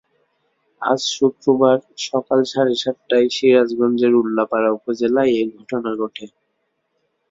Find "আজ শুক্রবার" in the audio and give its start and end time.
0.81-1.77